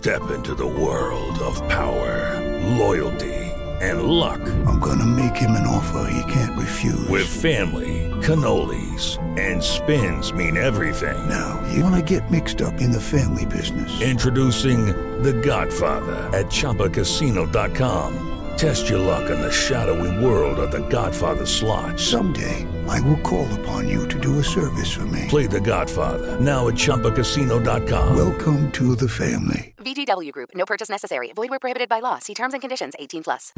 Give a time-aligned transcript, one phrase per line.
[0.00, 2.40] Step into the world of power,
[2.78, 3.34] loyalty,
[3.82, 4.40] and luck.
[4.64, 7.06] I'm gonna make him an offer he can't refuse.
[7.08, 11.28] With family, cannolis, and spins mean everything.
[11.28, 14.00] Now, you wanna get mixed up in the family business.
[14.00, 14.86] Introducing
[15.22, 18.29] The Godfather at ChumbaCasino.com.
[18.60, 21.98] Test your luck in the shadowy world of The Godfather slot.
[21.98, 25.24] Someday, I will call upon you to do a service for me.
[25.28, 28.14] Play The Godfather now at ChumbaCasino.com.
[28.14, 29.74] Welcome to the family.
[29.78, 30.50] VGW Group.
[30.54, 31.32] No purchase necessary.
[31.34, 32.18] Void where prohibited by law.
[32.18, 32.94] See terms and conditions.
[32.98, 33.52] 18 plus.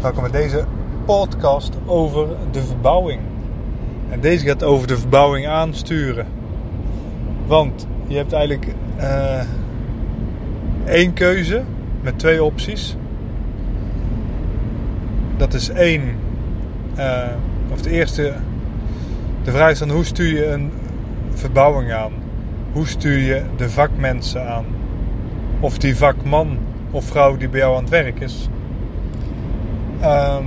[0.00, 0.64] Welkom bij deze
[1.06, 3.20] podcast over de verbouwing.
[4.10, 6.26] En deze gaat over de verbouwing aansturen.
[7.46, 9.40] Want je hebt eigenlijk eh,
[10.86, 11.64] één keuze
[12.02, 12.96] met twee opties.
[15.40, 16.02] Dat is één,
[16.94, 17.28] eh,
[17.72, 18.32] of de eerste,
[19.44, 20.72] de vraag is dan hoe stuur je een
[21.34, 22.12] verbouwing aan?
[22.72, 24.64] Hoe stuur je de vakmensen aan?
[25.60, 26.58] Of die vakman
[26.90, 28.48] of vrouw die bij jou aan het werk is.
[30.00, 30.44] Ehm,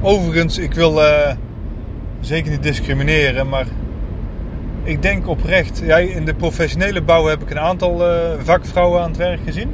[0.00, 1.34] overigens, ik wil eh,
[2.20, 3.66] zeker niet discrimineren, maar
[4.82, 9.08] ik denk oprecht, ja, in de professionele bouw heb ik een aantal eh, vakvrouwen aan
[9.08, 9.68] het werk gezien.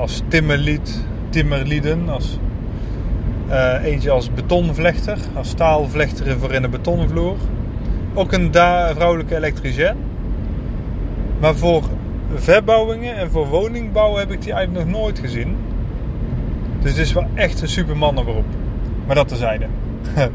[0.00, 2.38] Als timmerlied, timmerlieden, als,
[3.48, 7.36] eh, eentje als betonvlechter, als staalvlechter voor in de betonvloer.
[8.14, 8.48] Ook een
[8.94, 9.94] vrouwelijke elektricien.
[11.40, 11.82] Maar voor
[12.34, 15.56] verbouwingen en voor woningbouw heb ik die eigenlijk nog nooit gezien.
[16.80, 18.46] Dus het is wel echt een super mannenberoep.
[19.06, 19.66] Maar dat terzijde.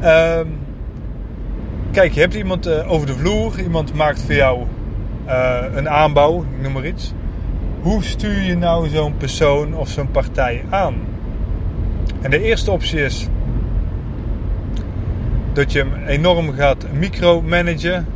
[0.00, 0.48] Ehm
[1.94, 3.60] kijk, je hebt iemand eh, over de vloer.
[3.60, 4.62] Iemand maakt voor jou
[5.24, 7.12] eh, een aanbouw, ik noem maar iets.
[7.84, 10.94] Hoe stuur je nou zo'n persoon of zo'n partij aan?
[12.20, 13.28] En de eerste optie is
[15.52, 18.06] dat je hem enorm gaat micromanagen.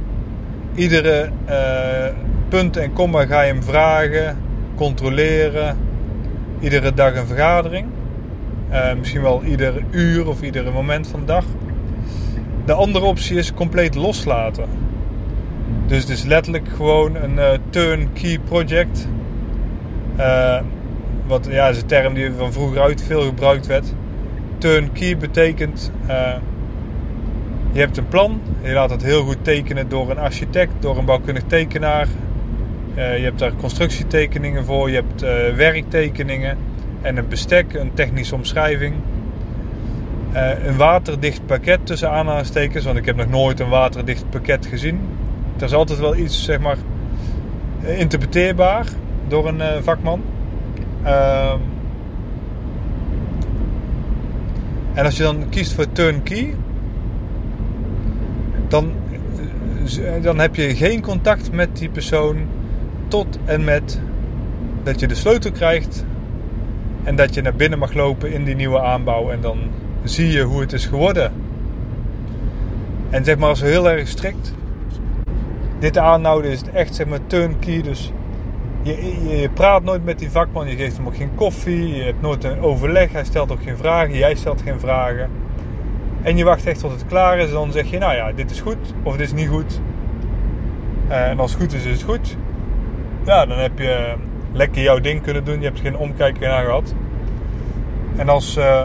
[0.75, 2.15] Iedere eh,
[2.49, 4.37] punt en komma ga je hem vragen,
[4.75, 5.77] controleren.
[6.61, 7.87] Iedere dag een vergadering.
[8.69, 11.45] Eh, misschien wel ieder uur of iedere moment van de dag.
[12.65, 14.69] De andere optie is compleet loslaten.
[15.87, 19.09] Dus het is letterlijk gewoon een eh, turnkey project.
[20.19, 20.61] Eh,
[21.27, 23.93] wat ja, is een term die van vroeger uit veel gebruikt werd.
[24.59, 26.35] Turnkey betekent eh,
[27.73, 31.05] je hebt een plan, je laat het heel goed tekenen door een architect, door een
[31.05, 32.07] bouwkundig tekenaar.
[32.95, 35.21] Eh, je hebt daar constructietekeningen voor, je hebt
[35.57, 36.57] werktekeningen
[37.03, 38.95] en een bestek, een technische omschrijving.
[40.65, 45.01] Een waterdicht pakket tussen aanhalingstekens, want ik heb nog nooit een waterdicht pakket gezien.
[45.57, 46.77] Er is altijd wel iets, zeg maar,
[47.81, 48.87] interpreteerbaar
[49.29, 50.23] door een eh, vakman.
[51.03, 51.59] Ehm,
[54.95, 56.55] en als je dan kiest voor turnkey,
[58.69, 58.93] dan,
[59.85, 62.37] eh, dan heb je geen contact met die persoon
[63.09, 64.01] tot en met
[64.83, 66.05] dat je de sleutel krijgt
[67.05, 69.59] en dat je naar binnen mag lopen in die nieuwe aanbouw en dan
[70.03, 71.33] zie je hoe het is geworden.
[73.11, 74.57] En zeg maar als heel erg strikt
[75.79, 78.13] dit aanhouden is echt zeg maar turnkey, dus
[78.83, 82.45] je, praat nooit met die vakman, je geeft hem ook geen koffie, je hebt nooit
[82.45, 85.31] een overleg, hij stelt ook geen vragen, jij stelt geen vragen.
[86.23, 88.51] En je wacht echt tot het klaar is en dan zeg je, nou ja, dit
[88.51, 89.81] is goed of dit is niet goed.
[91.09, 92.37] Eh, en als het goed is, is het goed.
[93.25, 94.15] Ja, dan heb je
[94.53, 96.95] lekker jouw ding kunnen doen, je hebt geen omkijken naar gehad.
[98.17, 98.83] En als, eh,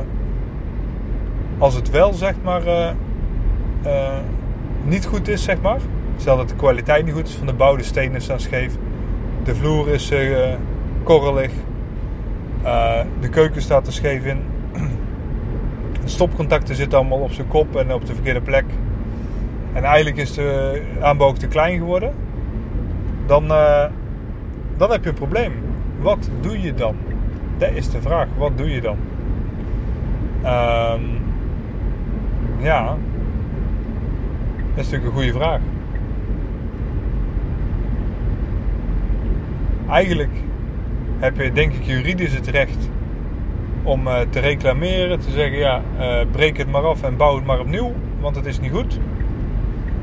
[1.58, 2.92] als het wel, zeg maar, eh,
[4.84, 5.80] niet goed is, zeg maar.
[6.18, 8.78] Stel dat de kwaliteit niet goed is van de bouw, de stenen staan scheef.
[9.44, 10.54] De vloer is eh,
[11.04, 11.52] korrelig.
[12.64, 14.38] eh, de keuken staat er scheef in.
[16.02, 18.66] De stopcontacten zitten allemaal op zijn kop en op de verkeerde plek.
[19.74, 22.14] En eigenlijk is de aanbouw ook te klein geworden.
[23.26, 23.86] Dan, eh,
[24.78, 25.54] dan heb je een probleem.
[26.00, 26.96] Wat doe je dan?
[27.58, 28.28] Dat is de vraag.
[28.38, 28.98] Wat doe je dan?
[30.42, 31.02] Ehm,
[32.60, 32.86] ja,
[34.76, 35.60] dat is natuurlijk een goede vraag.
[39.90, 40.32] Eigenlijk
[41.20, 42.90] heb je denk ik juridisch het recht
[43.84, 47.46] om eh, te reclameren, te zeggen ja, eh, breek het maar af en bouw het
[47.46, 49.00] maar opnieuw, want het is niet goed.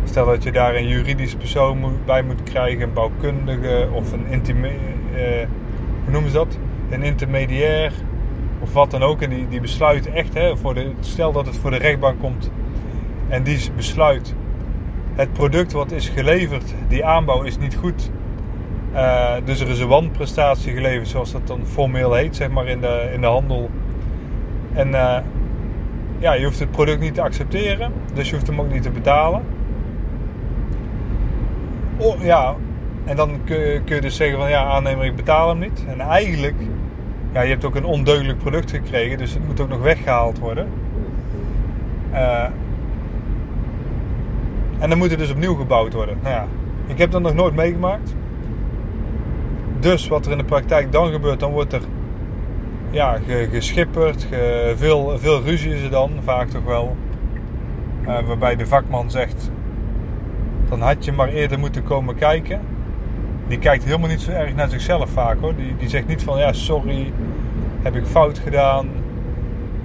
[0.04, 4.68] Stel dat je daar een juridisch persoon bij moet krijgen, een bouwkundige of een intime,
[4.68, 5.46] eh,
[6.04, 6.58] hoe noemen ze dat?
[6.90, 7.92] Een intermediair
[8.60, 9.20] of wat dan ook.
[9.20, 12.50] En die, die besluit echt, hè, voor de, stel dat het voor de rechtbank komt
[13.28, 14.34] en die besluit
[15.14, 18.10] het product wat is geleverd, die aanbouw is niet goed.
[18.92, 22.80] Eh, dus er is een wanprestatie geleverd, zoals dat dan formeel heet, zeg maar in
[22.80, 23.70] de, in de handel.
[24.72, 25.18] En eh,
[26.18, 28.90] ja, je hoeft het product niet te accepteren, dus je hoeft hem ook niet te
[28.90, 29.42] betalen.
[31.98, 32.54] O, ja,
[33.04, 35.84] En dan kun kun je dus zeggen van ja, aannemer, ik betaal hem niet.
[35.88, 36.56] En eigenlijk,
[37.32, 40.68] ja, je hebt ook een ondeugelijk product gekregen, dus het moet ook nog weggehaald worden.
[42.12, 42.44] Uh,
[44.78, 46.18] en dan moet het dus opnieuw gebouwd worden.
[46.22, 46.46] Nou ja,
[46.86, 48.14] ik heb dat nog nooit meegemaakt.
[49.80, 51.82] Dus wat er in de praktijk dan gebeurt, dan wordt er
[52.90, 53.18] ja,
[53.50, 54.26] geschipperd.
[54.30, 56.96] Ge, veel, veel ruzie is er dan, vaak toch wel.
[58.02, 59.50] Uh, waarbij de vakman zegt,
[60.68, 62.60] dan had je maar eerder moeten komen kijken.
[63.46, 65.56] Die kijkt helemaal niet zo erg naar zichzelf vaak hoor.
[65.56, 67.12] Die, die zegt niet van ja, sorry,
[67.82, 68.88] heb ik fout gedaan.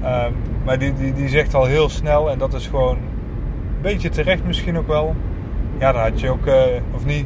[0.04, 0.34] Um,
[0.66, 4.46] maar die, die, die zegt al heel snel, en dat is gewoon een beetje terecht
[4.46, 5.16] misschien ook wel.
[5.80, 6.56] Ja, dan had je ook, uh,
[6.96, 7.26] of niet,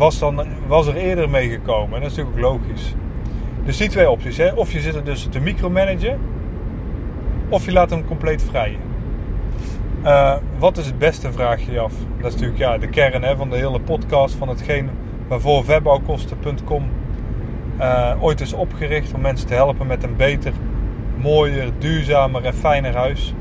[0.00, 1.94] was, dan, was er eerder meegekomen.
[1.94, 2.94] En dat is natuurlijk ook logisch.
[3.64, 4.36] Dus die twee opties.
[4.36, 4.52] Hè?
[4.52, 6.18] Of je zit er dus te micromanagen.
[7.48, 8.78] Of je laat hem compleet vrij.
[10.04, 11.92] Uh, wat is het beste, vraag je je af.
[12.20, 14.34] Dat is natuurlijk ja, de kern hè, van de hele podcast.
[14.34, 14.90] Van hetgeen
[15.28, 16.90] waarvoor verbouwkosten.com
[17.80, 19.14] uh, ooit is opgericht.
[19.14, 20.52] Om mensen te helpen met een beter,
[21.16, 23.34] mooier, duurzamer en fijner huis.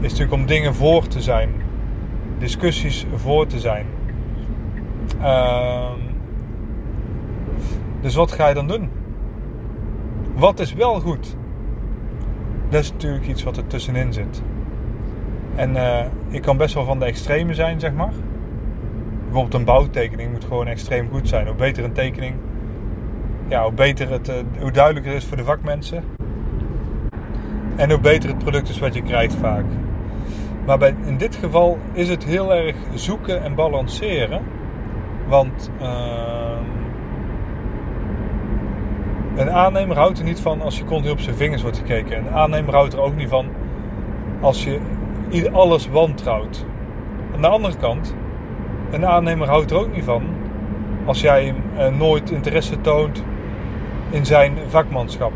[0.00, 1.50] Is natuurlijk om dingen voor te zijn.
[2.38, 3.86] Discussies voor te zijn.
[5.20, 5.90] Uh,
[8.00, 8.90] dus wat ga je dan doen?
[10.34, 11.36] Wat is wel goed?
[12.68, 14.42] Dat is natuurlijk iets wat er tussenin zit.
[15.54, 18.12] En uh, ik kan best wel van de extreme zijn, zeg maar.
[19.22, 21.46] Bijvoorbeeld een bouwtekening moet gewoon extreem goed zijn.
[21.46, 22.34] Hoe beter een tekening,
[23.48, 26.04] ja, hoe, beter het, uh, hoe duidelijker het is voor de vakmensen.
[27.76, 29.64] En hoe beter het product is wat je krijgt vaak.
[30.66, 34.42] Maar in dit geval is het heel erg zoeken en balanceren.
[35.30, 35.88] Want uh,
[39.36, 42.18] een aannemer houdt er niet van als je continu op zijn vingers wordt gekeken.
[42.18, 43.48] Een aannemer houdt er ook niet van
[44.40, 44.80] als je
[45.52, 46.64] alles wantrouwt.
[47.34, 48.14] Aan de andere kant,
[48.90, 50.22] een aannemer houdt er ook niet van
[51.04, 53.24] als jij hem uh, nooit interesse toont
[54.10, 55.32] in zijn vakmanschap.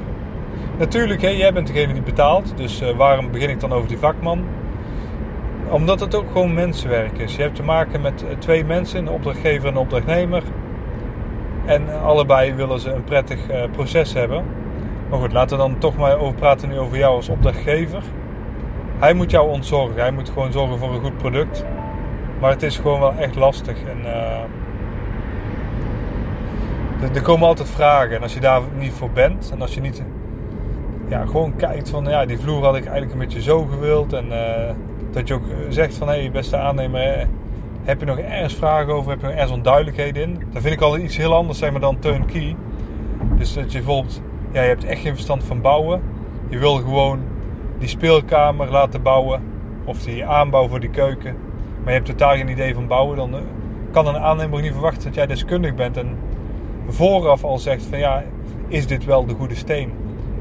[0.78, 3.98] Natuurlijk, hè, jij bent degene die betaalt, dus uh, waarom begin ik dan over die
[3.98, 4.44] vakman?
[5.70, 7.36] Omdat het ook gewoon mensenwerk is.
[7.36, 10.42] Je hebt te maken met uh, twee mensen, een opdrachtgever en een opdrachtnemer.
[11.64, 13.38] En allebei willen ze een prettig
[13.72, 14.44] proces hebben.
[15.10, 18.02] Maar goed, laten we dan toch maar over praten nu over jou als opdrachtgever.
[18.98, 20.00] Hij moet jou ontzorgen.
[20.00, 21.64] Hij moet gewoon zorgen voor een goed product.
[22.40, 23.76] Maar het is gewoon wel echt lastig.
[23.82, 24.40] En, uh,
[27.14, 28.16] er, komen altijd vragen.
[28.16, 29.50] En als je daar niet voor bent.
[29.52, 30.02] En als je niet
[31.08, 32.04] ja, gewoon kijkt van...
[32.04, 34.12] Ja, die vloer had ik eigenlijk een beetje zo gewild.
[34.12, 34.32] En
[35.14, 36.08] dat je ook zegt van...
[36.08, 37.28] Hé, hey, beste aannemer...
[37.82, 39.10] Heb je nog ergens vragen over?
[39.10, 40.42] Heb je nog ergens onduidelijkheden in?
[40.52, 42.56] Dan vind ik al iets heel anders zeg maar, dan turnkey.
[43.36, 44.22] Dus dat je bijvoorbeeld...
[44.52, 46.02] Ja, je hebt echt geen verstand van bouwen.
[46.48, 47.20] Je wil gewoon
[47.78, 49.42] die speelkamer laten bouwen
[49.84, 51.36] of die aanbouw voor die keuken,
[51.78, 53.40] maar je hebt totaal geen idee van bouwen, dan eh,
[53.90, 56.18] kan een aannemer niet verwachten dat jij deskundig bent en
[56.88, 58.24] vooraf al zegt van ja,
[58.68, 59.92] is dit wel de goede steen?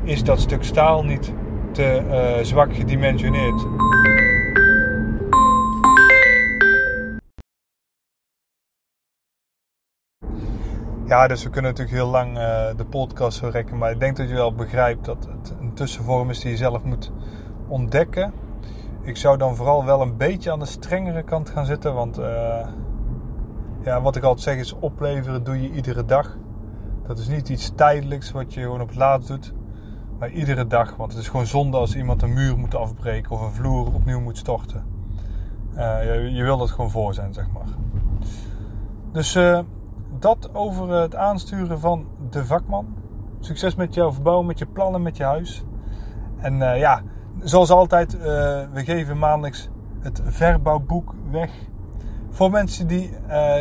[0.03, 1.33] Is dat stuk staal niet
[1.71, 3.65] te uh, zwak gedimensioneerd?
[11.05, 13.77] Ja, dus we kunnen natuurlijk heel lang uh, de podcast zo rekken.
[13.77, 16.83] Maar ik denk dat je wel begrijpt dat het een tussenvorm is die je zelf
[16.83, 17.11] moet
[17.67, 18.33] ontdekken.
[19.01, 21.94] Ik zou dan vooral wel een beetje aan de strengere kant gaan zitten.
[21.94, 22.25] Want uh,
[23.81, 26.38] ja, wat ik altijd zeg is opleveren doe je iedere dag.
[27.07, 29.53] Dat is niet iets tijdelijks wat je gewoon op het laatst doet.
[30.19, 30.95] Maar iedere dag.
[30.95, 34.19] Want het is gewoon zonde als iemand een muur moet afbreken of een vloer opnieuw
[34.19, 34.83] moet storten.
[35.75, 37.67] Uh, je, je wil dat gewoon voor zijn, zeg maar.
[39.12, 39.36] Dus
[40.24, 42.96] dat over het aansturen van de vakman.
[43.39, 45.63] Succes met jouw verbouw, met je plannen, met je huis.
[46.38, 47.01] En uh, ja,
[47.42, 48.22] zoals altijd, uh,
[48.74, 51.51] we geven maandelijks het verbouwboek weg.
[52.30, 53.12] Voor mensen die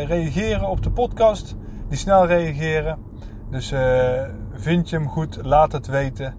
[0.05, 1.55] reageren op de podcast,
[1.87, 2.97] die snel reageren.
[3.49, 3.73] Dus
[4.53, 6.35] vind je hem goed, laat het weten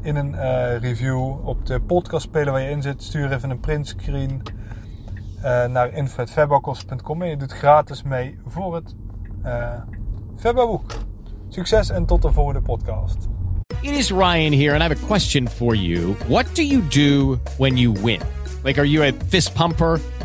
[0.00, 0.34] in een
[0.78, 3.02] review op de podcastspeler waar je in zit.
[3.02, 4.42] Stuur even een printscreen
[5.68, 8.94] naar info.verbouwkosten.com en je doet gratis mee voor het
[9.46, 9.80] uh,
[11.48, 13.28] Succes en tot de volgende podcast.
[13.82, 16.16] It is Ryan here and I have a question for you.
[16.28, 18.20] What do you do when you win?
[18.64, 20.00] Like, are you a fist pumper?